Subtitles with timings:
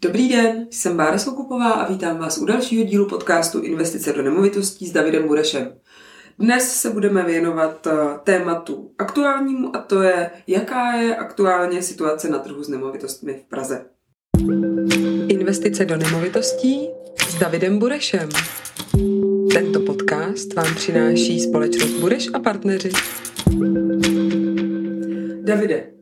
[0.00, 4.86] Dobrý den, jsem Bára Soukupová a vítám vás u dalšího dílu podcastu Investice do nemovitostí
[4.86, 5.72] s Davidem Burešem.
[6.38, 7.92] Dnes se budeme věnovat eh,
[8.24, 13.84] tématu aktuálnímu a to je, jaká je aktuálně situace na trhu s nemovitostmi v Praze.
[15.28, 16.88] Investice do nemovitostí
[17.28, 18.28] s Davidem Burešem.
[19.52, 22.90] Tento podcast vám přináší společnost Bureš a partneři.
[25.42, 25.95] Davide,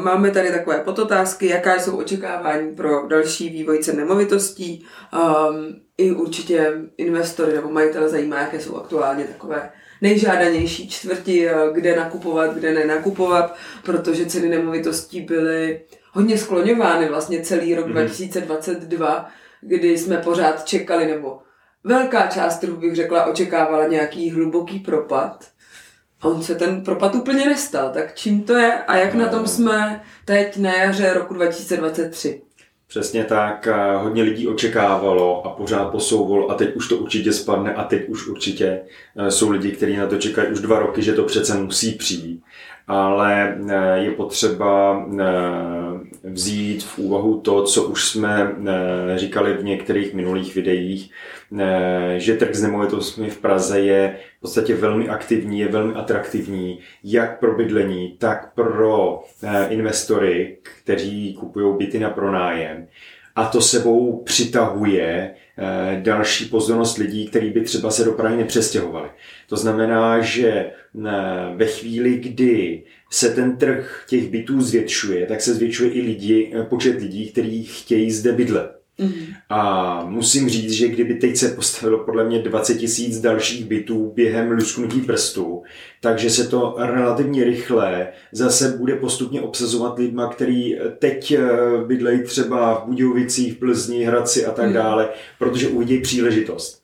[0.00, 4.86] máme tady takové podotázky, jaká jsou očekávání pro další vývoj cen nemovitostí.
[5.12, 9.70] Um, I určitě investory nebo majitele zajímá, jaké jsou aktuálně takové
[10.00, 15.80] nejžádanější čtvrti, eh, kde nakupovat, kde nenakupovat, protože ceny nemovitostí byly
[16.12, 17.92] hodně skloňovány vlastně celý rok mm-hmm.
[17.92, 19.28] 2022,
[19.60, 21.38] kdy jsme pořád čekali, nebo
[21.84, 25.44] velká část trhu bych řekla, očekávala nějaký hluboký propad.
[26.20, 27.90] A on se ten propad úplně nestal.
[27.90, 32.42] Tak čím to je a jak na tom jsme teď na jaře roku 2023?
[32.88, 33.68] Přesně tak,
[33.98, 38.26] hodně lidí očekávalo a pořád posouvalo a teď už to určitě spadne a teď už
[38.28, 38.80] určitě
[39.16, 42.42] e, jsou lidi, kteří na to čekají už dva roky, že to přece musí přijít.
[42.86, 45.24] Ale e, je potřeba e,
[46.22, 48.56] vzít v úvahu to, co už jsme
[49.16, 51.10] říkali v některých minulých videích,
[52.16, 57.40] že trh s nemovitostmi v Praze je v podstatě velmi aktivní, je velmi atraktivní, jak
[57.40, 62.86] pro bydlení, tak pro eh, investory, kteří kupují byty na pronájem.
[63.36, 65.47] A to sebou přitahuje eh,
[66.02, 69.08] další pozornost lidí, kteří by třeba se do Prahy nepřestěhovali.
[69.48, 70.72] To znamená, že eh,
[71.54, 77.00] ve chvíli, kdy se ten trh těch bytů zvětšuje, tak se zvětšuje i lidi, počet
[77.00, 78.77] lidí, kteří chtějí zde bydlet.
[79.00, 79.34] Mm-hmm.
[79.48, 84.50] A musím říct, že kdyby teď se postavilo podle mě 20 tisíc dalších bytů během
[84.50, 85.62] lusknutí prstů,
[86.00, 91.48] takže se to relativně rychle zase bude postupně obsazovat lidma, který teď eh,
[91.86, 94.72] bydlejí třeba v Budějovicích, v Plzni, Hradci a tak mm.
[94.72, 96.82] dále, protože uvidí příležitost.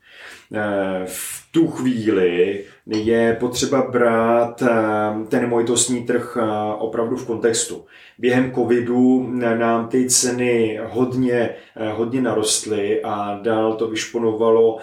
[0.54, 6.44] Eh, v tu chvíli je potřeba brát eh, ten nemovitostní trh eh,
[6.78, 7.84] opravdu v kontextu.
[8.18, 11.54] Během covidu nám ty ceny hodně,
[11.92, 14.78] hodně narostly a dál to vyšponovalo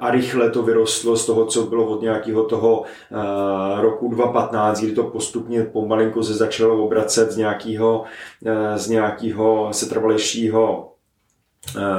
[0.00, 2.82] a rychle to vyrostlo z toho, co bylo od nějakého toho
[3.80, 8.04] roku 2015, kdy to postupně pomalinko se začalo obracet z nějakého,
[8.76, 10.92] z nějakého setrvalejšího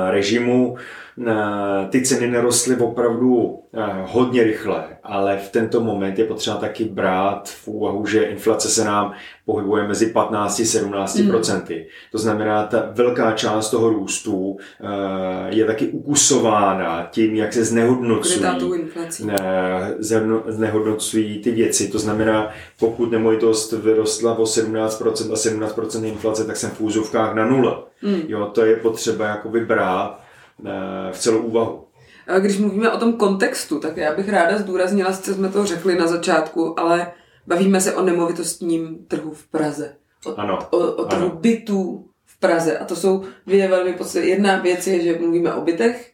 [0.10, 0.78] režimu
[1.90, 7.50] ty ceny nerostly opravdu eh, hodně rychle, ale v tento moment je potřeba taky brát
[7.50, 9.14] v úvahu, že inflace se nám
[9.46, 11.32] pohybuje mezi 15 a 17 mm.
[12.12, 18.46] To znamená, ta velká část toho růstu eh, je taky ukusována tím, jak se znehodnocují,
[19.30, 19.96] eh,
[20.48, 21.88] znehodnocují ty věci.
[21.88, 22.50] To znamená,
[22.80, 27.76] pokud nemovitost vyrostla o 17% a 17% inflace, tak jsem v úzovkách na nule.
[28.02, 28.22] Mm.
[28.28, 30.29] Jo, to je potřeba jakoby brát
[31.12, 31.86] v celou úvahu.
[32.40, 36.08] Když mluvíme o tom kontextu, tak já bych ráda zdůraznila, co jsme to řekli na
[36.08, 37.12] začátku, ale
[37.48, 39.96] bavíme se o nemovitostním trhu v Praze.
[40.26, 41.36] O, ano, o, o trhu ano.
[41.36, 42.78] bytů v Praze.
[42.78, 44.30] A to jsou dvě velmi podstatné.
[44.30, 46.12] Jedna věc je, že mluvíme o bytech,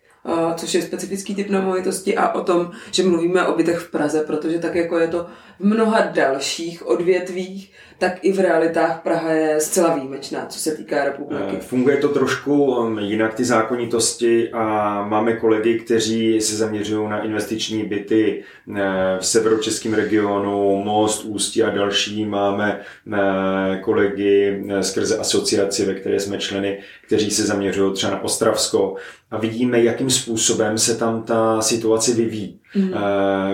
[0.56, 4.60] což je specifický typ nemovitosti a o tom, že mluvíme o bytech v Praze, protože
[4.60, 5.28] tak jako je to
[5.60, 11.04] v mnoha dalších odvětvích, tak i v realitách Praha je zcela výjimečná, co se týká
[11.04, 11.56] republiky.
[11.58, 14.64] Eh, funguje to trošku um, jinak ty zákonitosti a
[15.08, 18.44] máme kolegy, kteří se zaměřují na investiční byty
[18.76, 18.82] eh,
[19.20, 22.26] v severočeském regionu, Most, Ústí a další.
[22.26, 22.80] Máme
[23.14, 28.96] eh, kolegy skrze asociaci, ve které jsme členy, kteří se zaměřují třeba na Ostravsko
[29.32, 32.60] a vidíme, jakým způsobem se tam ta situace vyvíjí.
[32.76, 32.94] Mm.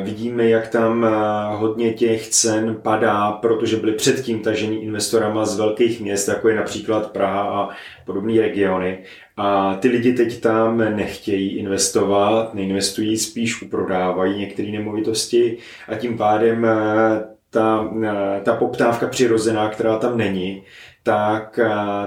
[0.03, 1.07] vidíme, jak tam
[1.51, 7.11] hodně těch cen padá, protože byly předtím tažení investorama z velkých měst, jako je například
[7.11, 7.69] Praha a
[8.05, 9.03] podobné regiony.
[9.37, 15.57] A ty lidi teď tam nechtějí investovat, neinvestují, spíš uprodávají některé nemovitosti
[15.87, 20.63] a tím pádem eh, ta, eh, ta poptávka přirozená, která tam není,
[21.03, 21.59] tak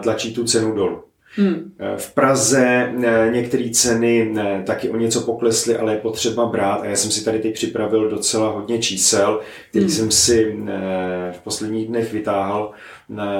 [0.02, 1.02] tlačí tu cenu dolů.
[1.36, 1.72] Hmm.
[1.96, 6.84] V Praze eh, některé ceny eh, taky o něco poklesly, ale je potřeba brát, a
[6.84, 9.94] já jsem si tady teď připravil docela hodně čísel, který hmm.
[9.94, 12.70] jsem si eh, v posledních dnech vytáhl,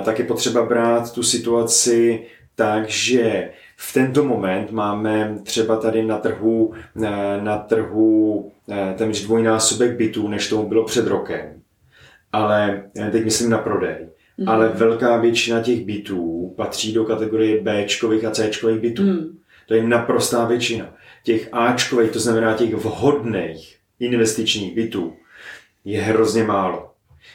[0.05, 6.19] tak je potřeba brát tu situaci tak, že v tento moment máme třeba tady na
[6.19, 6.73] trhu,
[7.41, 8.53] na trhu
[8.97, 11.63] téměř dvojnásobek bytů, než tomu bylo před rokem.
[12.33, 12.83] Ale
[13.13, 13.97] teď myslím na prodej.
[14.39, 14.49] Mm.
[14.49, 17.87] Ale velká většina těch bytů patří do kategorie B
[18.27, 18.51] a C
[18.81, 19.03] bytů.
[19.03, 19.39] Mm.
[19.69, 20.95] To je naprostá většina.
[21.25, 25.13] Těch Ačkových, to znamená těch vhodných investičních bytů,
[25.85, 26.91] je hrozně málo.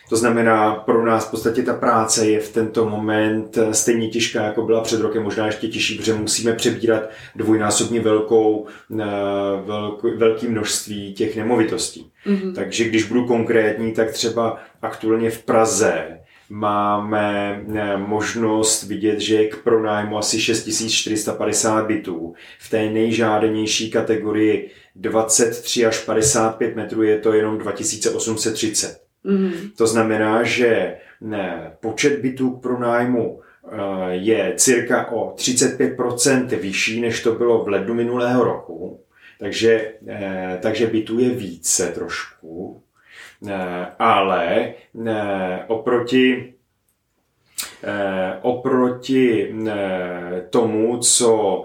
[0.10, 4.62] To znamená, pro nás v podstatě ta práce je v tento moment stejně těžká, jako
[4.66, 8.68] byla před rokem, možná ještě těžší, protože musíme přebírat dvojnásobně velkou,
[9.00, 9.06] eh,
[9.66, 12.12] velký, velký množství těch nemovitostí.
[12.28, 12.56] Mm-hmm.
[12.56, 16.20] Takže když budu konkrétní, tak třeba aktuálně v Praze
[16.50, 17.62] máme
[17.98, 22.34] možnost vidět, že je k pronájmu asi 6450 bytů.
[22.60, 29.02] V té nejžádanější kategorii 23 až 55 metrů je to jenom 2830.
[29.24, 29.52] Mm.
[29.78, 33.78] To znamená, že ne, počet bytů k pronájmu eh,
[34.10, 39.00] je cirka o 35% vyšší, než to bylo v lednu minulého roku.
[39.40, 42.82] Takže, eh, takže bytů je více trošku.
[43.48, 44.74] Eh, ale
[45.68, 46.54] oproti
[48.42, 49.54] oproti
[50.50, 51.64] tomu, co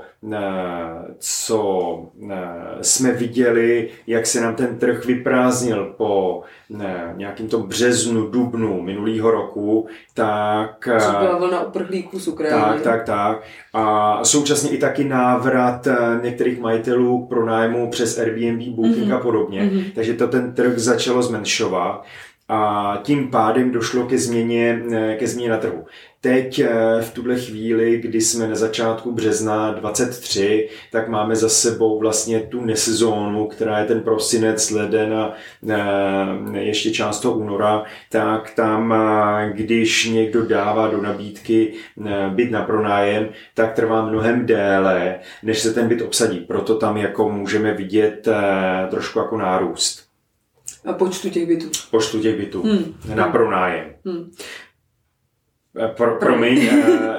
[1.18, 2.00] co
[2.80, 6.42] jsme viděli, jak se nám ten trh vyprázdnil po
[7.16, 10.88] nějakým tom březnu, dubnu minulého roku, tak...
[10.98, 12.60] Co byla vlna uprchlíků z Ukrajiny.
[12.60, 13.42] Tak, tak, tak.
[13.74, 19.16] A současně i taky návrat eh, některých majitelů pro nájmu přes Airbnb, Booking mm-hmm.
[19.16, 19.62] a podobně.
[19.62, 19.84] Mm-hmm.
[19.94, 22.04] Takže to ten trh začalo zmenšovat
[22.48, 25.84] a tím pádem došlo ke změně, eh, ke změně na trhu.
[26.24, 26.70] Teď eh,
[27.02, 32.60] v tuhle chvíli, kdy jsme na začátku března 23, tak máme za sebou vlastně tu
[32.60, 35.34] nesezónu, která je ten prosinec, leden a
[35.68, 38.94] eh, ještě část toho února, tak tam,
[39.52, 41.72] když někdo dává do nabídky
[42.28, 46.40] byt na pronájem, tak trvá mnohem déle, než se ten byt obsadí.
[46.40, 48.28] Proto tam jako můžeme vidět
[48.90, 50.04] trošku jako nárůst.
[50.84, 51.70] A počtu těch bytů.
[51.90, 52.94] Počtu těch bytů hmm.
[53.14, 53.84] na pronájem.
[54.04, 54.30] Hmm.
[55.96, 56.68] Pro, promiň,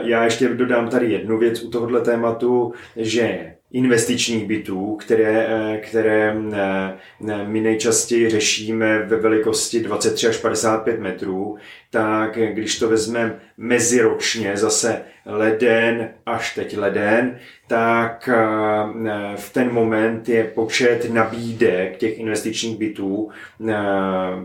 [0.01, 5.47] já ještě dodám tady jednu věc u tohohle tématu, že investičních bytů, které,
[5.83, 6.35] které
[7.45, 11.57] my nejčastěji řešíme ve velikosti 23 až 55 metrů,
[11.89, 18.29] tak když to vezmeme meziročně, zase leden až teď leden, tak
[19.35, 23.29] v ten moment je počet nabídek těch investičních bytů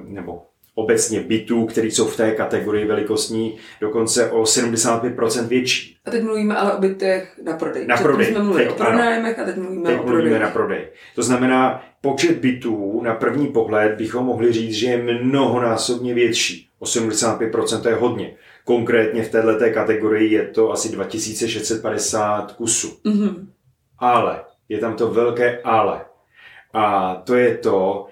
[0.04, 0.42] nebo
[0.82, 5.96] obecně bytů, které jsou v té kategorii velikostní, dokonce o 75% větší.
[6.04, 7.86] A teď mluvíme ale o bytech na prodej.
[7.86, 8.26] Na prodej.
[8.26, 10.20] jsme mluvili teď, o pronájmech a teď mluvíme teď o prodej.
[10.20, 10.86] mluvíme na prodej.
[11.14, 16.68] To znamená, počet bytů na první pohled bychom mohli říct, že je mnohonásobně větší.
[16.82, 18.34] 85% je hodně.
[18.64, 22.98] Konkrétně v této kategorii je to asi 2650 kusů.
[23.04, 23.46] Mm-hmm.
[23.98, 26.00] Ale, je tam to velké ale.
[26.72, 28.06] A to je to,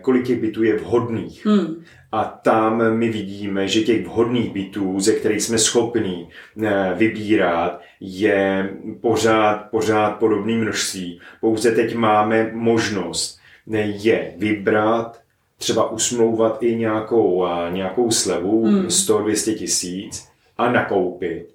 [0.00, 1.46] kolik těch bytů je vhodných.
[1.46, 1.84] Hmm.
[2.12, 6.28] A tam my vidíme, že těch vhodných bytů, ze kterých jsme schopni
[6.62, 8.70] eh, vybírat, je
[9.00, 11.20] pořád, pořád podobné množství.
[11.40, 13.40] Pouze teď máme možnost
[13.84, 15.20] je vybrat,
[15.56, 18.86] třeba usmlouvat i nějakou, nějakou slevu, hmm.
[18.86, 20.28] 100-200 tisíc
[20.58, 21.46] a nakoupit.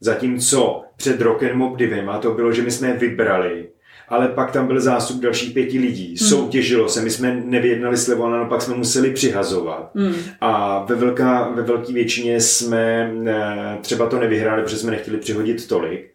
[0.00, 3.68] Zatímco před rokem nebo dvěma to bylo, že my jsme je vybrali
[4.12, 6.06] ale pak tam byl zástup dalších pěti lidí.
[6.06, 6.28] Hmm.
[6.28, 9.90] Soutěžilo se, my jsme nevyjednali slevu, ale pak jsme museli přihazovat.
[9.94, 10.14] Hmm.
[10.40, 15.68] A ve, velká, ve velké většině jsme ne, třeba to nevyhráli, protože jsme nechtěli přihodit
[15.68, 16.10] tolik.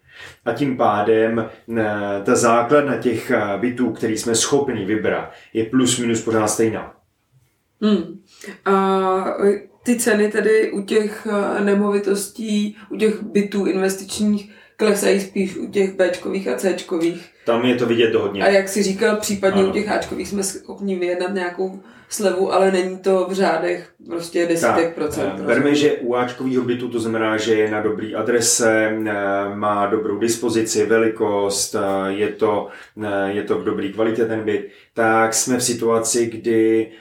[0.45, 5.99] A tím pádem ne, ta základna těch eh, bytů, který jsme schopni vybrat, je plus
[5.99, 6.93] minus pořád stejná.
[7.81, 8.19] Hmm.
[8.65, 9.37] A
[9.83, 15.93] ty ceny tedy u těch eh, nemovitostí, u těch bytů investičních klesají spíš u těch
[15.95, 17.36] Bčkových a Cčkových.
[17.47, 18.43] Tam je to vidět to hodně.
[18.43, 19.69] A jak si říkal, případně ano.
[19.69, 24.95] u těch Ačkových jsme schopni vyjednat nějakou slevu, ale není to v řádech prostě desítek
[24.95, 25.39] procent.
[25.39, 29.13] Berme, že u Ačkového bytu to znamená, že je na dobrý adrese, eh,
[29.55, 32.67] má dobrou dispozici, velikost, eh, je to,
[33.03, 36.91] eh, je to v dobrý kvalitě ten byt, tak jsme v situaci, kdy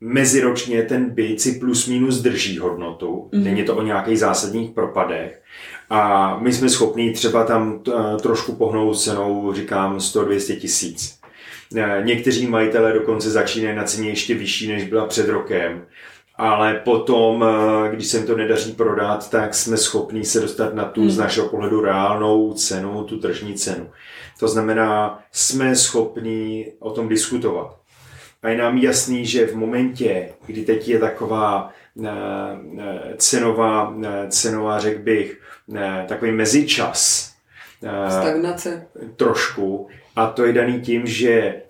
[0.00, 3.42] meziročně ten byt si plus minus drží hodnotu, mm-hmm.
[3.42, 5.42] není to o nějakých zásadních propadech
[5.90, 11.18] a my jsme schopni třeba tam eh, trošku pohnout cenou, říkám, 100-200 tisíc.
[11.76, 15.86] Eh, někteří majitelé dokonce začínají na ceně ještě vyšší, než byla před rokem.
[16.36, 20.84] Ale potom, eh, když se jim to nedaří prodat, tak jsme schopni se dostat na
[20.84, 21.10] tu hmm.
[21.10, 23.90] z našeho pohledu reálnou cenu, tu tržní cenu.
[24.40, 27.76] To znamená, jsme schopni o tom diskutovat.
[28.42, 31.72] A je nám jasný, že v momentě, kdy teď je taková
[33.16, 33.94] cenová,
[34.28, 35.40] cenová řekl bych,
[36.08, 37.32] takový mezičas.
[38.08, 38.86] Stagnace.
[39.16, 39.88] Trošku.
[40.16, 41.62] A to je daný tím, že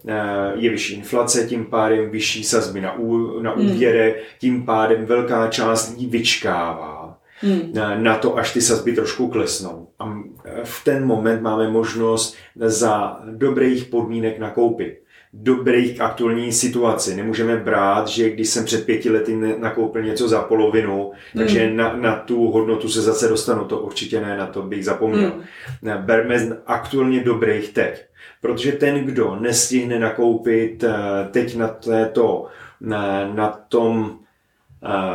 [0.54, 3.70] je vyšší inflace, tím pádem vyšší sazby na, ú, na hmm.
[3.70, 4.14] úvěre, hmm.
[4.38, 7.72] tím pádem velká část lidí vyčkává hmm.
[7.96, 9.88] na to, až ty sazby trošku klesnou.
[9.98, 10.14] A
[10.64, 15.02] v ten moment máme možnost za dobrých podmínek nakoupit
[15.42, 17.16] dobrých k aktuální situaci.
[17.16, 21.76] Nemůžeme brát, že když jsem před pěti lety nakoupil něco za polovinu, takže mm.
[21.76, 23.64] na, na tu hodnotu se zase dostanu.
[23.64, 25.32] To určitě ne, na to bych zapomněl.
[25.82, 25.90] Mm.
[25.96, 28.04] Berme aktuálně dobrých teď.
[28.40, 30.94] Protože ten, kdo nestihne nakoupit eh,
[31.30, 32.46] teď na této,
[32.80, 34.18] na, na tom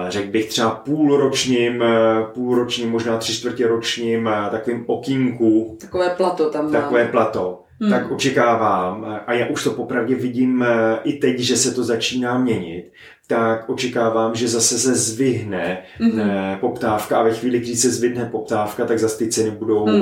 [0.08, 5.78] řekl bych třeba půlročním, eh, půlročním, možná tři čtvrtě ročním eh, takovým okýnku.
[5.82, 7.12] Takové plato tam Takové máme.
[7.12, 7.61] plato.
[7.82, 7.90] Hmm.
[7.90, 10.66] Tak očekávám, eh, a já už to popravdě vidím
[11.04, 12.92] i teď, že se to začíná měnit,
[13.28, 16.22] tak očekávám, že zase se zvyhne hmm.
[16.60, 20.02] poptávka a ve chvíli, kdy se zvyhne poptávka, tak zase ty ceny budou hmm.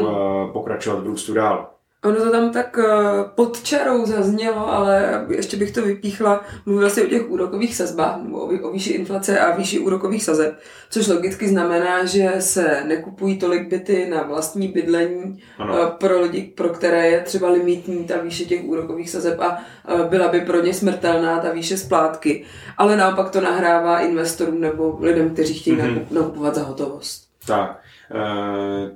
[0.53, 1.78] pokračovat v růstu dál.
[2.06, 2.86] Ono to tam tak uh,
[3.36, 6.44] pod čarou zaznělo, ale ještě bych to vypíchla.
[6.65, 11.08] Mluvil si o těch úrokových sazbách, nebo o, výši inflace a výši úrokových sazeb, což
[11.08, 17.10] logicky znamená, že se nekupují tolik byty na vlastní bydlení uh, pro lidi, pro které
[17.10, 19.58] je třeba limitní ta výše těch úrokových sazeb a
[19.94, 22.46] uh, byla by pro ně smrtelná ta výše splátky.
[22.77, 26.06] Ale naopak to nahrává investorům nebo lidem, kteří chtějí mm-hmm.
[26.12, 27.29] nakupovat za hotovost.
[27.48, 27.79] Tak,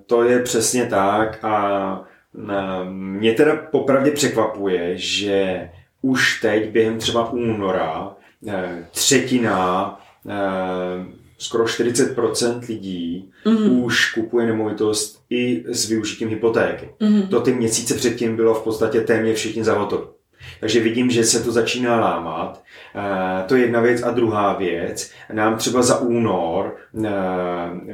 [0.06, 2.06] to je přesně tak a
[2.90, 5.70] mě teda popravdě překvapuje, že
[6.02, 8.16] už teď během třeba února
[8.48, 10.00] eh, třetina,
[10.30, 11.06] eh,
[11.38, 13.84] skoro 40% lidí mm-hmm.
[13.84, 16.90] už kupuje nemovitost i s využitím hypotéky.
[17.02, 17.28] Mm-hmm.
[17.28, 20.04] To ty měsíce předtím bylo v podstatě téměř všichni zahotovi.
[20.60, 22.64] Takže vidím, že se to začíná lámat.
[22.96, 24.04] Eh, to je jedna věc.
[24.04, 27.10] A druhá věc, nám třeba za únor eh,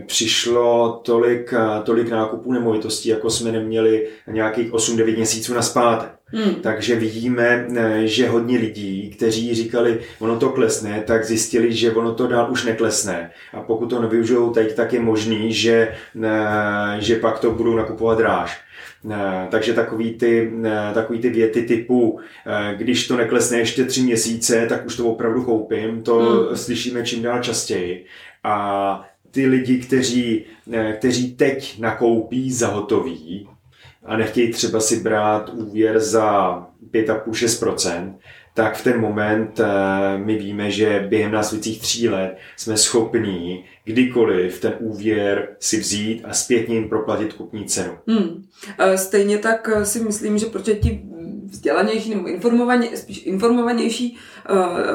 [0.05, 6.09] přišlo tolik, eh, tolik nákupů nemovitostí, jako jsme neměli nějakých 8-9 měsíců na zpátek.
[6.31, 6.55] Hmm.
[6.55, 7.67] Takže vidíme,
[8.03, 12.65] že hodně lidí, kteří říkali, ono to klesne, tak zjistili, že ono to dál už
[12.65, 13.31] neklesne.
[13.53, 15.95] A pokud to nevyužijou teď, tak je možný, že,
[16.99, 18.61] že pak to budou nakupovat dráž.
[19.11, 24.01] Eh, takže takový ty, eh, takový ty věty typu, eh, když to neklesne ještě tři
[24.01, 26.57] měsíce, tak už to opravdu koupím, to hmm.
[26.57, 28.05] slyšíme čím dál častěji.
[28.43, 30.45] A ty lidi, kteří,
[30.93, 33.47] kteří teď nakoupí za hotový
[34.05, 38.13] a nechtějí třeba si brát úvěr za 5,5-6%,
[38.53, 39.61] tak v ten moment
[40.17, 46.33] my víme, že během následujících tří let jsme schopní kdykoliv ten úvěr si vzít a
[46.33, 47.97] zpětně jim proplatit kupní cenu.
[48.07, 48.45] Hmm.
[48.95, 51.01] Stejně tak eh, si myslím, že protože ti
[51.45, 54.17] vzdělanější nebo informovaně, spíš informovanější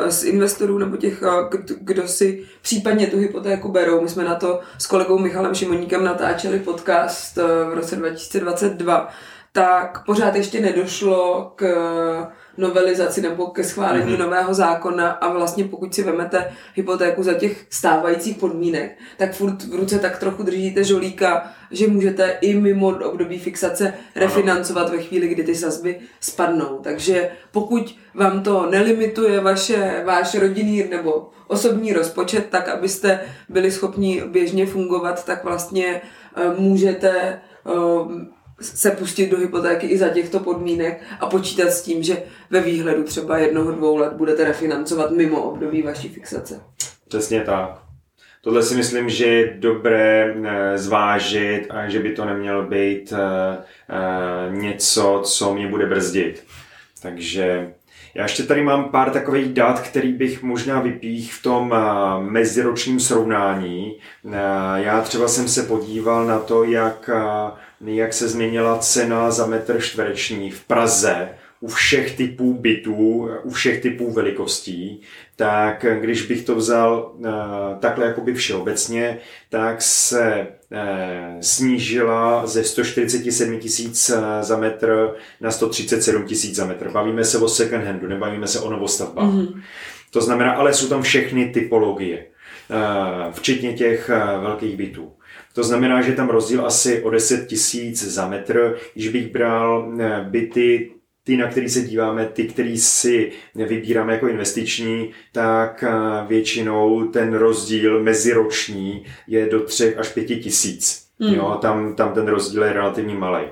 [0.09, 1.23] z investorů nebo těch,
[1.81, 4.01] kdo si případně tu hypotéku berou.
[4.01, 7.37] My jsme na to s kolegou Michalem Šimoníkem natáčeli podcast
[7.71, 9.09] v roce 2022,
[9.53, 11.65] tak pořád ještě nedošlo k
[12.57, 14.19] novelizaci nebo ke schválení mm-hmm.
[14.19, 19.75] nového zákona a vlastně pokud si vemete hypotéku za těch stávajících podmínek, tak furt v
[19.75, 25.43] ruce tak trochu držíte žolíka, že můžete i mimo období fixace refinancovat ve chvíli, kdy
[25.45, 26.79] ty sazby spadnou.
[26.83, 34.23] Takže pokud vám to nelimituje vaše, váš rodinný nebo osobní rozpočet, tak abyste byli schopni
[34.27, 36.01] běžně fungovat, tak vlastně
[36.37, 38.13] uh, můžete uh,
[38.61, 43.05] se pustit do hypotéky i za těchto podmínek a počítat s tím, že ve výhledu
[43.05, 46.61] třeba jednoho, dvou let budete refinancovat mimo období vaší fixace.
[47.09, 47.85] Přesně tak.
[48.45, 53.65] Tohle si myslím, že je dobré eh, zvážit a že by to nemělo být eh,
[53.91, 56.45] eh, něco, co mě bude brzdit.
[57.03, 57.73] Takže
[58.15, 61.75] já ještě tady mám pár takových dat, který bych možná vypích v tom
[62.19, 63.99] meziročním srovnání.
[64.75, 67.11] Já třeba jsem se podíval na to, jak
[67.81, 71.29] jak se změnila cena za metr čtvereční v Praze
[71.65, 75.01] u všech typů bytů, u všech typů velikostí,
[75.37, 77.27] tak když bych to vzal uh,
[77.81, 79.19] takhle jakoby všeobecně,
[79.51, 80.79] tak se uh,
[81.41, 86.91] snížila ze 147 tisíc uh, za metr na 137 tisíc za metr.
[86.91, 89.35] Bavíme se o second handu, nebavíme se o novostavbách.
[89.35, 89.63] Mm-hmm.
[90.11, 92.27] To znamená, ale jsou tam všechny typologie,
[93.33, 94.11] včetně těch
[94.43, 95.13] velkých bytů.
[95.55, 98.77] To znamená, že tam rozdíl asi o 10 tisíc za metr.
[98.95, 100.91] Když bych bral eh, byty
[101.25, 107.35] ty, na který se díváme, ty, který si vybíráme jako investiční, tak eh, většinou ten
[107.35, 111.07] rozdíl meziroční je do 3 až 5 tisíc.
[111.21, 111.35] Hmm.
[111.35, 113.45] Jo, tam, tam ten rozdíl je relativně malý.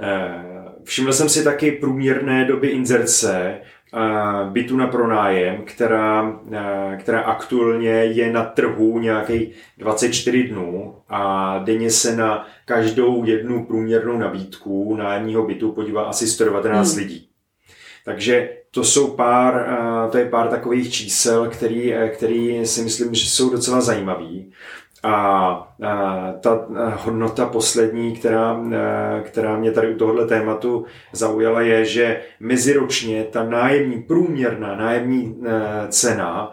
[0.00, 0.52] Eh,
[0.84, 3.60] všiml jsem si taky průměrné doby inzerce
[4.50, 6.40] bytu na pronájem, která,
[6.98, 14.18] která aktuálně je na trhu nějaký 24 dnů a denně se na každou jednu průměrnou
[14.18, 16.98] nabídku nájemního bytu podívá asi 119 hmm.
[16.98, 17.28] lidí.
[18.04, 19.66] Takže to jsou pár,
[20.12, 24.52] to je pár takových čísel, který, který si myslím, že jsou docela zajímavý.
[25.02, 25.74] A,
[26.40, 26.66] ta
[26.96, 28.60] hodnota poslední, která,
[29.22, 35.42] která mě tady u tohohle tématu zaujala, je, že meziročně ta nájemní, průměrná nájemní
[35.88, 36.52] cena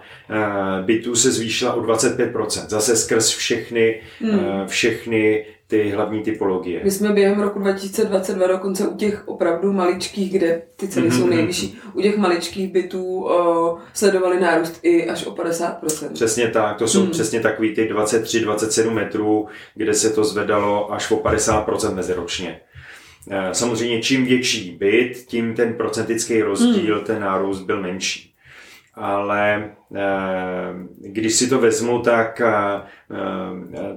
[0.86, 2.68] bytů se zvýšila o 25%.
[2.68, 4.68] Zase skrz všechny, hmm.
[4.68, 6.82] všechny ty hlavní typologie.
[6.84, 11.18] My jsme během roku 2022 dokonce u těch opravdu maličkých, kde ty ceny mm-hmm.
[11.18, 11.92] jsou mhm, nejvyšší, mhm.
[11.94, 16.14] u těch maličkých bytů o, sledovali nárůst i až o 50%.
[16.14, 17.12] Přesně tak, to jsou mm.
[17.12, 22.60] přesně takový ty 23-27 metrů, kde se to zvedalo až o 50% meziročně.
[23.32, 27.04] E, samozřejmě čím větší byt, tím ten procentický rozdíl, mm.
[27.04, 28.29] ten nárůst byl menší
[29.00, 30.00] ale eh,
[30.98, 32.82] když si to vezmu, tak, eh,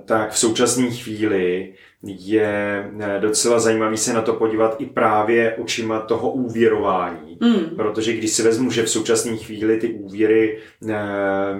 [0.04, 6.00] tak v současné chvíli je eh, docela zajímavý se na to podívat i právě očima
[6.00, 7.38] toho úvěrování.
[7.40, 7.76] Mm.
[7.76, 10.58] Protože když si vezmu, že v současné chvíli ty úvěry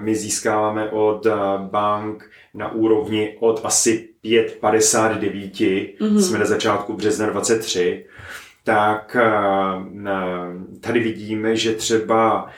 [0.01, 6.21] my získáváme od bank na úrovni od asi 5,59, mm.
[6.21, 8.05] jsme na začátku března 23,
[8.63, 9.17] tak
[10.81, 12.49] tady vidíme, že třeba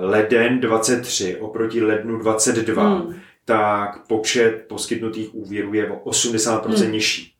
[0.00, 3.14] leden 23 oproti lednu 22, hmm.
[3.44, 6.92] tak počet poskytnutých úvěrů je o 80% hmm.
[6.92, 7.32] nižší.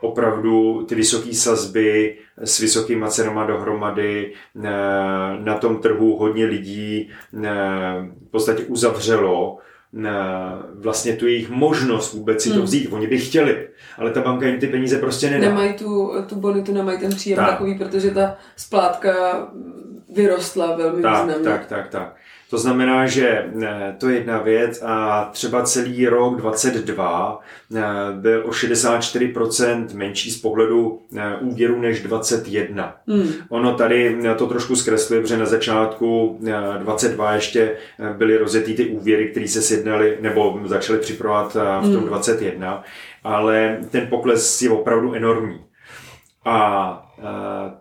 [0.00, 4.32] Opravdu ty vysoké sazby s vysokýma cenama dohromady
[5.44, 9.58] na tom trhu hodně lidí v podstatě uzavřelo
[10.74, 12.64] vlastně tu jejich možnost vůbec si to hmm.
[12.64, 12.88] vzít.
[12.92, 15.48] Oni by chtěli, ale ta banka jim ty peníze prostě nedá.
[15.48, 17.50] Nemají tu, tu bonitu, nemají ten příjem tak.
[17.50, 19.12] takový, protože ta splátka
[20.14, 21.44] vyrostla velmi tak, významně.
[21.44, 22.16] Tak, tak, tak.
[22.50, 23.28] To znamená, že
[23.62, 27.40] eh, to je jedna věc a třeba celý rok 22
[27.74, 32.96] eh, byl o 64% menší z pohledu eh, úvěru než 21.
[33.08, 33.28] Hmm.
[33.48, 36.38] Ono tady to trošku zkresluje, protože na začátku
[36.78, 37.76] 22 ještě
[38.16, 42.06] byly rozjetý ty úvěry, které se sjednaly nebo začaly připravovat v tom hmm.
[42.06, 42.82] 21,
[43.24, 45.60] ale ten pokles je opravdu enormní.
[46.44, 47.05] A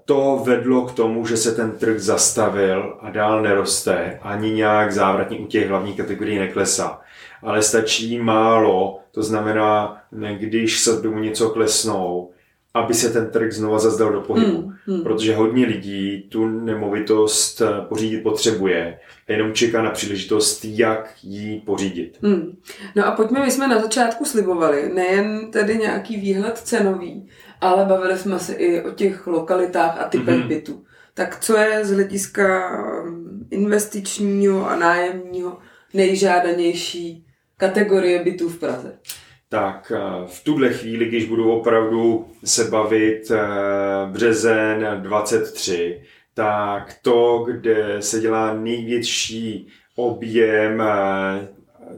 [0.06, 5.40] to vedlo k tomu, že se ten trh zastavil a dál neroste, ani nějak závratně
[5.40, 7.00] u těch hlavních kategorií neklesá.
[7.42, 10.02] Ale stačí málo, to znamená,
[10.38, 12.30] když se domů něco klesnou,
[12.76, 14.62] aby se ten trh znova zazdal do pohybu.
[14.62, 15.04] Hmm, hmm.
[15.04, 21.62] Protože hodně lidí tu nemovitost eh, pořídit potřebuje a jenom čeká na příležitost, jak ji
[21.66, 22.18] pořídit.
[22.22, 22.58] Hmm.
[22.96, 27.28] No a pojďme, my jsme na začátku slibovali nejen tedy nějaký výhled cenový,
[27.62, 30.48] ale bavili jsme se i o těch lokalitách a typech mm-hmm.
[30.48, 30.84] bytů.
[31.14, 35.58] Tak co je z hlediska um, investičního a nájemního
[35.94, 37.26] nejžádanější
[37.58, 38.98] kategorie bytů v Praze?
[39.50, 43.38] Tak eh, v tuhle chvíli, když budu opravdu se bavit eh,
[44.12, 46.02] březen 23,
[46.34, 51.48] tak to, kde se dělá největší objem eh,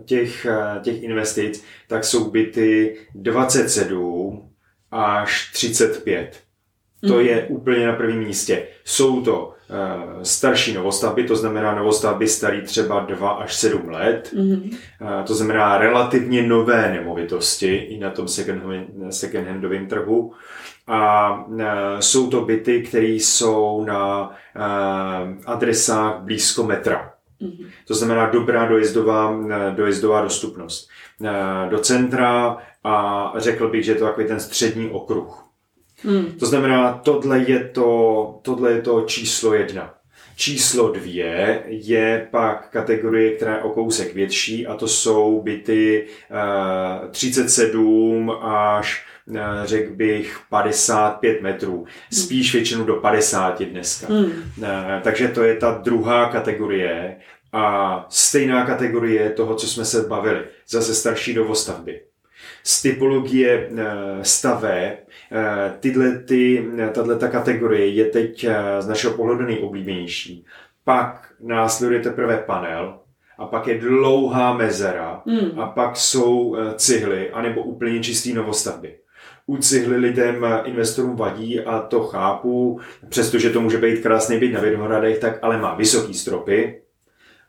[0.05, 0.47] těch,
[0.81, 4.49] těch investic, tak jsou byty 27
[4.91, 6.39] až 35.
[7.07, 7.19] To mm.
[7.19, 8.67] je úplně na prvním místě.
[8.85, 9.53] Jsou to
[10.23, 14.51] starší novostavby, to znamená novostavby starý třeba 2 až 7 let, mm.
[14.53, 18.25] uh, to znamená relativně nové nemovitosti i na tom
[19.09, 20.33] second-handovém trhu.
[20.87, 21.61] A uh,
[21.99, 24.31] jsou to byty, které jsou na
[25.45, 27.13] adresách blízko metra.
[27.39, 27.69] Mm.
[27.87, 29.39] To znamená dobrá dojezdová,
[29.75, 30.89] dojezdová dostupnost.
[31.69, 35.46] Do centra a řekl bych, že je to takový ten střední okruh.
[36.03, 36.25] Hmm.
[36.39, 39.93] To znamená, tohle je to, tohle je to číslo jedna.
[40.35, 46.07] Číslo dvě je pak kategorie, která je o kousek větší a to jsou byty
[47.03, 51.85] uh, 37 až uh, řekl bych 55 metrů.
[52.13, 54.07] Spíš většinou do 50 dneska.
[54.07, 54.25] Hmm.
[54.25, 54.65] Uh,
[55.01, 57.17] takže to je ta druhá kategorie
[57.53, 60.43] a stejná kategorie toho, co jsme se bavili.
[60.67, 62.01] Zase starší dovostavby
[62.63, 63.85] z typologie eh,
[64.21, 64.97] staveb,
[65.31, 70.45] eh, tyhle, ty, tato kategorie je teď eh, z našeho pohledu nejoblíbenější.
[70.83, 72.99] Pak následuje teprve panel,
[73.39, 75.59] a pak je dlouhá mezera hmm.
[75.59, 78.95] a pak jsou cihly anebo úplně čistý novostavby.
[79.45, 84.61] U cihly lidem, investorům vadí a to chápu, přestože to může být krásný byt na
[84.61, 86.81] Vědohradech, tak ale má vysoký stropy,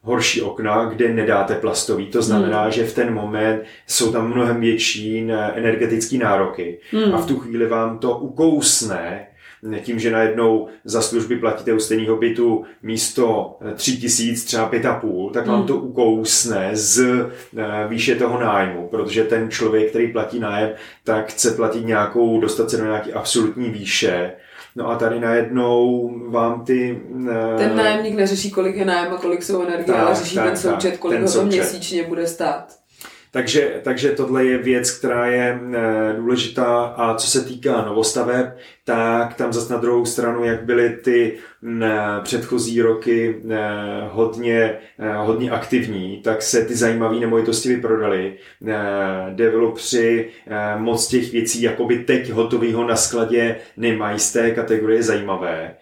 [0.02, 2.06] horší okna, kde nedáte plastový.
[2.06, 2.72] To znamená, hmm.
[2.72, 6.78] že v ten moment jsou tam mnohem větší energetické nároky.
[6.90, 7.14] Hmm.
[7.14, 9.26] A v tu chvíli vám to ukousne
[9.80, 15.46] tím, že najednou za služby platíte u stejného bytu místo 3 tisíc, třeba 5,5, tak
[15.46, 15.66] vám hmm.
[15.66, 17.00] to ukousne z
[17.56, 20.70] eh, výše toho nájmu, protože ten člověk, který platí nájem,
[21.04, 24.32] tak chce platit nějakou, dostat se do nějaké absolutní výše
[24.76, 27.02] No a tady najednou vám ty...
[27.10, 27.28] Uh...
[27.56, 30.56] Ten nájemník neřeší, kolik je nájem a kolik jsou energie, tak, ale řeší tak, ten
[30.56, 31.46] součet, kolik ten ho to součet.
[31.46, 32.76] měsíčně bude stát.
[33.30, 39.34] Takže, takže tohle je věc, která je e, důležitá a co se týká novostaveb, tak
[39.34, 41.38] tam zase na druhou stranu, jak byly ty
[41.82, 41.88] e,
[42.22, 43.58] předchozí roky e,
[44.10, 44.78] hodně,
[45.16, 48.34] hodně aktivní, tak se ty zajímavé nemovitosti vyprodaly.
[49.34, 50.30] Developři
[50.76, 55.74] moc těch věcí jakoby teď hotového na skladě nemají z té kategorie zajímavé.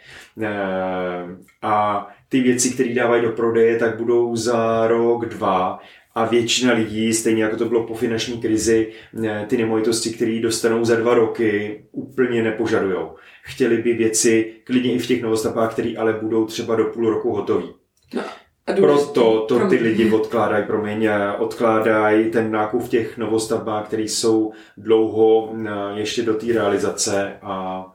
[1.63, 5.79] A ty věci, které dávají do prodeje, tak budou za rok, dva
[6.17, 8.93] a většina lidí, stejně jako to bylo po finanční krizi,
[9.25, 13.15] eh, ty nemovitosti, které dostanou za dva roky, úplně nepožadujou.
[13.43, 17.33] Chtěli by věci, klidně i v těch novostavbách, které ale budou třeba do půl roku
[17.33, 17.75] hotový.
[18.15, 18.23] No.
[18.77, 24.53] Proto to ty lidi odkládají, promiň, eh, odkládají ten nákup v těch novostavbách, které jsou
[24.77, 27.87] dlouho eh, ještě do té realizace a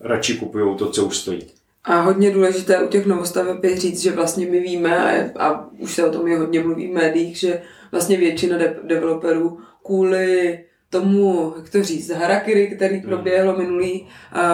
[0.00, 1.59] radši kupují to, co už stojí.
[1.84, 4.96] A hodně důležité u těch novostaveb je říct, že vlastně my víme,
[5.36, 7.62] a, a už se o tom je hodně mluví v médiích, že
[7.92, 13.08] vlastně většina de- developerů kvůli tomu, jak to říct, harakiri, který hmm.
[13.08, 14.08] proběhlo minulý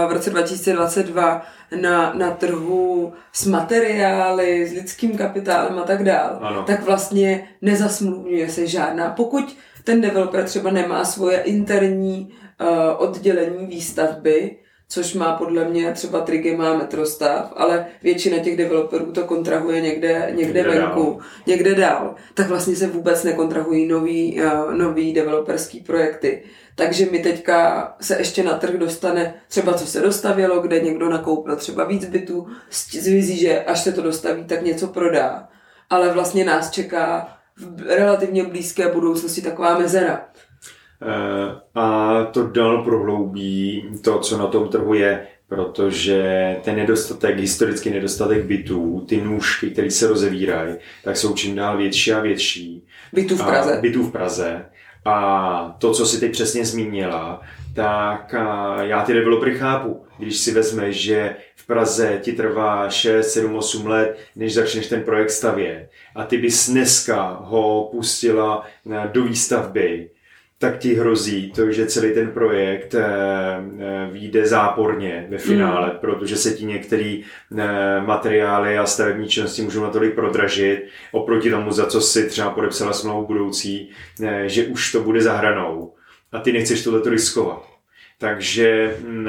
[0.09, 1.43] v roce 2022
[1.81, 6.63] na, na trhu s materiály, s lidským kapitálem a tak dál, ano.
[6.63, 9.11] tak vlastně nezasmluvňuje se žádná.
[9.11, 14.57] Pokud ten developer třeba nemá svoje interní uh, oddělení výstavby,
[14.89, 20.33] což má podle mě třeba Triggy má metrostav, ale většina těch developerů to kontrahuje někde,
[20.35, 21.27] někde, někde venku, dál.
[21.47, 26.43] někde dál, tak vlastně se vůbec nekontrahují nový, uh, nový developerský projekty.
[26.75, 31.57] Takže mi teďka se ještě na trh dostane třeba co se dostavilo, kde někdo nakoupil
[31.57, 35.49] třeba víc bytů s vizí, že až se to dostaví, tak něco prodá.
[35.91, 40.29] Ale vlastně nás čeká v relativně blízké budoucnosti taková mezera.
[41.03, 47.91] Eh, a to dál prohloubí to, co na tom trhu je, protože ten nedostatek, historický
[47.91, 52.87] nedostatek bytů, ty nůžky, které se rozevírají, tak jsou čím dál větší a větší.
[53.13, 53.79] Bytů v Praze.
[53.79, 54.65] A, bytů v Praze.
[55.05, 57.43] A to, co si teď přesně zmínila,
[57.75, 58.35] tak
[58.81, 60.07] já ty developery chápu.
[60.19, 65.03] Když si vezmeš, že v Praze ti trvá 6, 7, 8 let, než začneš ten
[65.03, 68.67] projekt stavět a ty bys dneska ho pustila
[69.13, 70.11] do výstavby,
[70.59, 75.99] tak ti hrozí to, že celý ten projekt eh, eh, vyjde záporně ve finále, mm.
[75.99, 77.21] protože se ti některé
[77.59, 82.93] eh, materiály a stavební činnosti můžou natolik prodražit oproti tomu, za co si třeba podepsala
[82.93, 83.91] smlouvu budoucí,
[84.47, 85.95] že už to bude zahranou
[86.33, 87.63] a ty nechceš tohleto riskovat.
[88.19, 89.29] Takže mm,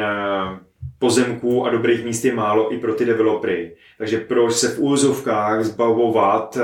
[1.00, 3.76] pozemků a dobrých míst je málo i pro ty developery.
[3.98, 6.58] Takže proč se v úzovkách zbavovat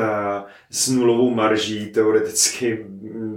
[0.70, 2.86] s nulovou marží teoreticky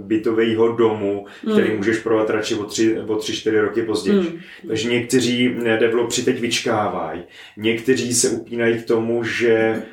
[0.07, 1.77] bytového domu, který mm.
[1.77, 4.19] můžeš prodat radši o tři, o tři, čtyři roky později.
[4.19, 4.39] Mm.
[4.67, 7.23] Takže někteří developři teď vyčkávají.
[7.57, 9.83] Někteří se upínají k tomu, že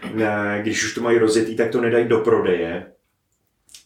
[0.63, 2.87] když už to mají rozjetý, tak to nedají do prodeje,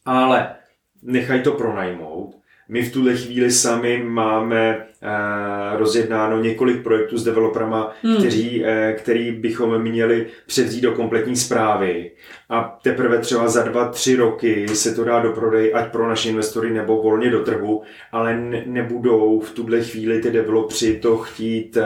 [0.05, 0.55] ale
[1.03, 2.35] nechají to pronajmout
[2.69, 8.17] my v tuhle chvíli sami máme uh, rozjednáno několik projektů s developerama, hmm.
[8.17, 12.11] kteří, uh, který bychom měli převzít do kompletní zprávy.
[12.49, 16.29] A teprve třeba za dva, tři roky se to dá do prodej, ať pro naše
[16.29, 21.77] investory nebo volně do trhu, ale ne, nebudou v tuhle chvíli ty developři to chtít
[21.77, 21.83] uh,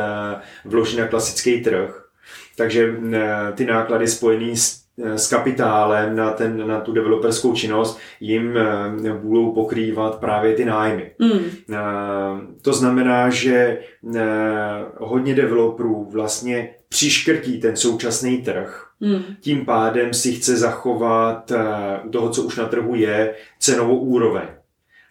[0.65, 1.99] vložit na klasický trh.
[2.57, 2.95] Takže
[3.55, 9.13] ty náklady spojené s Eh, s kapitálem na, ten, na tu developerskou činnost jim eh,
[9.13, 11.11] budou pokrývat právě ty nájmy.
[11.19, 11.41] Mm.
[12.63, 13.79] To znamená, že
[14.99, 19.23] hodně developerů vlastně přiškrtí ten současný trh, mm.
[19.41, 21.53] tím pádem si chce zachovat
[22.05, 24.47] u toho, co už na trhu je, cenovou úroveň.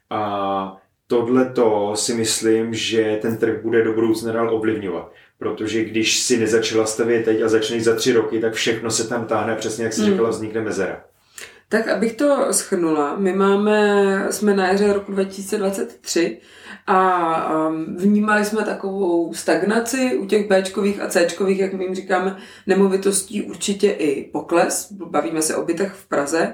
[0.10, 0.81] A
[1.18, 1.52] tohle
[1.96, 5.12] si myslím, že ten trh bude do budoucna dál ovlivňovat.
[5.38, 9.26] Protože když si nezačala stavět teď a začneš za tři roky, tak všechno se tam
[9.26, 10.12] táhne, přesně jak jsi hmm.
[10.12, 11.04] říkala, vznikne mezera.
[11.70, 16.38] Tak abych to schrnula, my máme, jsme na jaře roku 2023
[16.88, 22.38] a um, vnímali jsme takovou stagnaci u těch Bčkových a Cčkových, jak my jim říkáme,
[22.68, 26.54] nemovitostí určitě i pokles, bavíme se o bytech v Praze.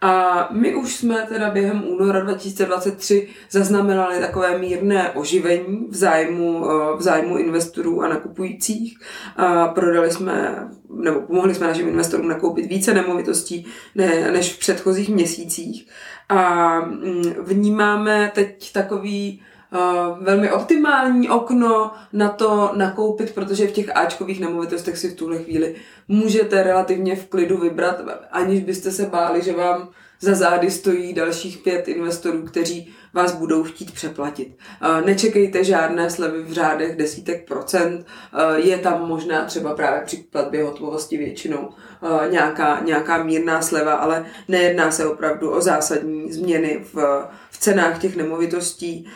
[0.00, 6.98] A my už jsme teda během února 2023 zaznamenali takové mírné oživení v zájmu, uh,
[6.98, 8.98] v zájmu investorů a nakupujících.
[9.36, 10.68] A prodali jsme,
[11.02, 15.86] nebo pomohli jsme našim investorům nakoupit více nemovitostí ne, než v předchozích měsících.
[16.28, 19.42] A mm, vnímáme teď takový
[19.74, 25.38] uh, velmi optimální okno na to nakoupit, protože v těch Ačkových nemovitostech si v tuhle
[25.38, 25.74] chvíli
[26.08, 29.88] můžete relativně v klidu vybrat, aniž byste se báli, že vám
[30.20, 34.58] za zády stojí dalších pět investorů, kteří vás budou chtít přeplatit.
[35.04, 38.06] Nečekejte žádné slevy v řádech desítek procent,
[38.56, 41.68] je tam možná třeba právě při platbě hotovosti většinou
[42.30, 48.16] nějaká, nějaká mírná sleva, ale nejedná se opravdu o zásadní změny v, v cenách těch
[48.16, 49.08] nemovitostí.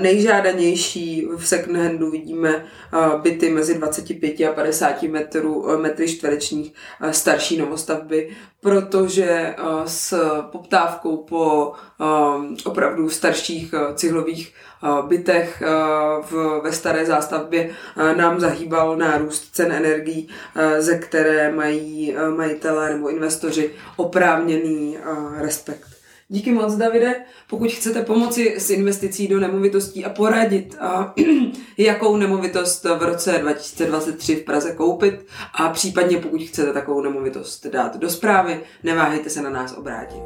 [0.00, 2.64] Nejžádanější v second handu vidíme
[3.22, 6.72] byty mezi 25 a 50 metrů, metry čtverečních
[7.10, 9.54] starší novostavby, protože
[9.86, 10.20] s
[10.52, 11.72] poptávkou po
[12.64, 14.52] opravdu starších cihlových
[15.08, 15.62] bytech
[16.30, 17.70] v, ve staré zástavbě
[18.16, 20.28] nám zahýbal nárůst cen energií,
[20.78, 24.98] ze které mají majitelé nebo investoři oprávněný
[25.36, 25.86] respekt.
[26.28, 27.14] Díky moc, Davide.
[27.50, 31.14] Pokud chcete pomoci s investicí do nemovitostí a poradit, a
[31.78, 37.96] jakou nemovitost v roce 2023 v Praze koupit a případně pokud chcete takovou nemovitost dát
[37.96, 40.22] do zprávy, neváhejte se na nás obrátit.